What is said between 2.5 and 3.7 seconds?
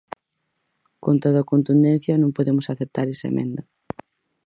aceptar esa emenda.